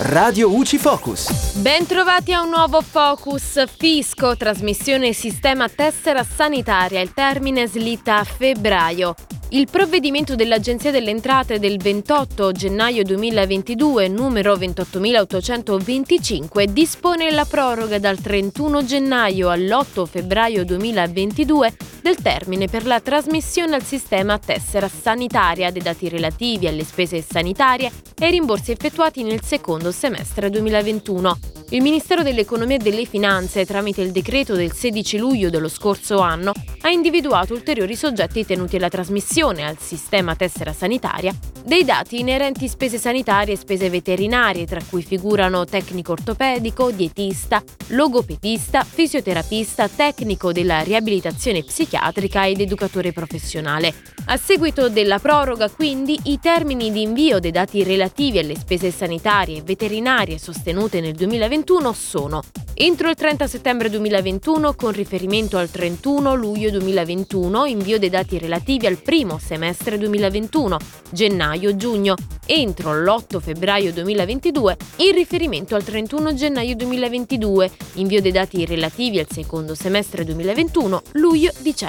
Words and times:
Radio 0.00 0.54
UCI 0.54 0.78
Focus. 0.78 1.56
Bentrovati 1.56 2.32
a 2.32 2.42
un 2.42 2.50
nuovo 2.50 2.80
Focus 2.82 3.64
Fisco, 3.66 4.36
trasmissione 4.36 5.12
sistema 5.12 5.68
tessera 5.68 6.22
sanitaria. 6.22 7.00
Il 7.00 7.12
termine 7.12 7.66
slitta 7.66 8.18
a 8.18 8.24
febbraio. 8.24 9.16
Il 9.48 9.66
provvedimento 9.68 10.36
dell'Agenzia 10.36 10.92
delle 10.92 11.10
Entrate 11.10 11.58
del 11.58 11.78
28 11.78 12.52
gennaio 12.52 13.02
2022, 13.02 14.06
numero 14.06 14.54
28.825, 14.54 16.62
dispone 16.66 17.32
la 17.32 17.44
proroga 17.44 17.98
dal 17.98 18.20
31 18.20 18.84
gennaio 18.84 19.48
all'8 19.48 20.04
febbraio 20.04 20.64
2022 20.64 21.74
del 22.08 22.22
termine 22.22 22.68
per 22.68 22.86
la 22.86 23.00
trasmissione 23.00 23.74
al 23.74 23.82
sistema 23.82 24.38
tessera 24.38 24.88
sanitaria 24.88 25.70
dei 25.70 25.82
dati 25.82 26.08
relativi 26.08 26.66
alle 26.66 26.84
spese 26.84 27.20
sanitarie 27.20 27.92
e 28.18 28.24
ai 28.24 28.30
rimborsi 28.30 28.70
effettuati 28.70 29.22
nel 29.22 29.42
secondo 29.42 29.92
semestre 29.92 30.48
2021. 30.48 31.38
Il 31.70 31.82
Ministero 31.82 32.22
dell'Economia 32.22 32.76
e 32.76 32.78
delle 32.78 33.04
Finanze, 33.04 33.66
tramite 33.66 34.00
il 34.00 34.10
decreto 34.10 34.54
del 34.54 34.72
16 34.72 35.18
luglio 35.18 35.50
dello 35.50 35.68
scorso 35.68 36.20
anno, 36.20 36.54
ha 36.80 36.88
individuato 36.88 37.52
ulteriori 37.52 37.94
soggetti 37.94 38.46
tenuti 38.46 38.76
alla 38.76 38.88
trasmissione 38.88 39.66
al 39.66 39.76
sistema 39.78 40.34
tessera 40.34 40.72
sanitaria 40.72 41.36
dei 41.62 41.84
dati 41.84 42.20
inerenti 42.20 42.66
spese 42.68 42.96
sanitarie 42.96 43.52
e 43.52 43.58
spese 43.58 43.90
veterinarie, 43.90 44.64
tra 44.64 44.80
cui 44.88 45.02
figurano 45.02 45.66
tecnico 45.66 46.12
ortopedico, 46.12 46.90
dietista, 46.90 47.62
logopedista, 47.88 48.82
fisioterapista, 48.84 49.86
tecnico 49.88 50.52
della 50.52 50.80
riabilitazione 50.80 51.62
psichiatrica 51.62 51.97
ed 52.00 52.60
educatore 52.60 53.12
professionale. 53.12 53.94
A 54.26 54.36
seguito 54.36 54.88
della 54.88 55.18
proroga, 55.18 55.68
quindi, 55.70 56.18
i 56.24 56.38
termini 56.40 56.90
di 56.90 57.02
invio 57.02 57.38
dei 57.38 57.50
dati 57.50 57.82
relativi 57.82 58.38
alle 58.38 58.56
spese 58.56 58.90
sanitarie 58.90 59.58
e 59.58 59.62
veterinarie 59.62 60.38
sostenute 60.38 61.00
nel 61.00 61.14
2021 61.14 61.92
sono 61.92 62.42
Entro 62.80 63.08
il 63.08 63.16
30 63.16 63.48
settembre 63.48 63.90
2021, 63.90 64.74
con 64.74 64.92
riferimento 64.92 65.58
al 65.58 65.68
31 65.68 66.36
luglio 66.36 66.70
2021, 66.70 67.64
invio 67.64 67.98
dei 67.98 68.08
dati 68.08 68.38
relativi 68.38 68.86
al 68.86 68.98
primo 68.98 69.40
semestre 69.40 69.98
2021, 69.98 70.76
gennaio-giugno. 71.10 72.14
Entro 72.46 73.02
l'8 73.02 73.40
febbraio 73.40 73.92
2022, 73.92 74.76
in 74.98 75.12
riferimento 75.12 75.74
al 75.74 75.82
31 75.82 76.34
gennaio 76.34 76.76
2022, 76.76 77.70
invio 77.94 78.20
dei 78.20 78.30
dati 78.30 78.64
relativi 78.64 79.18
al 79.18 79.26
secondo 79.28 79.74
semestre 79.74 80.24
2021, 80.24 81.02
luglio-dicembre 81.14 81.87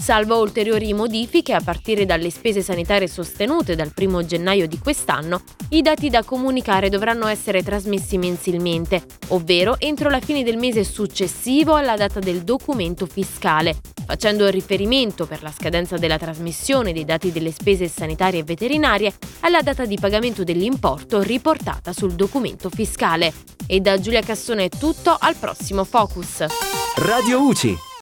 salvo 0.00 0.40
ulteriori 0.40 0.92
modifiche 0.94 1.52
a 1.52 1.60
partire 1.60 2.06
dalle 2.06 2.30
spese 2.30 2.62
sanitarie 2.62 3.06
sostenute 3.06 3.76
dal 3.76 3.92
1 3.94 4.24
gennaio 4.24 4.66
di 4.66 4.78
quest'anno, 4.78 5.42
i 5.70 5.82
dati 5.82 6.08
da 6.08 6.24
comunicare 6.24 6.88
dovranno 6.88 7.26
essere 7.26 7.62
trasmessi 7.62 8.16
mensilmente, 8.16 9.04
ovvero 9.28 9.76
entro 9.78 10.08
la 10.08 10.20
fine 10.20 10.42
del 10.42 10.56
mese 10.56 10.84
successivo 10.84 11.74
alla 11.74 11.96
data 11.96 12.18
del 12.18 12.42
documento 12.42 13.06
fiscale, 13.06 13.76
facendo 14.06 14.48
riferimento 14.48 15.26
per 15.26 15.42
la 15.42 15.52
scadenza 15.52 15.96
della 15.96 16.18
trasmissione 16.18 16.92
dei 16.92 17.04
dati 17.04 17.30
delle 17.30 17.52
spese 17.52 17.86
sanitarie 17.86 18.40
e 18.40 18.44
veterinarie 18.44 19.12
alla 19.40 19.60
data 19.60 19.84
di 19.84 19.98
pagamento 20.00 20.44
dell'importo 20.44 21.20
riportata 21.20 21.92
sul 21.92 22.14
documento 22.14 22.70
fiscale. 22.70 23.32
E 23.66 23.80
da 23.80 24.00
Giulia 24.00 24.22
Cassone 24.22 24.64
è 24.64 24.68
tutto, 24.68 25.16
al 25.16 25.36
prossimo 25.36 25.84
Focus. 25.84 26.46
Radio 26.96 27.42
UCI 27.42 27.89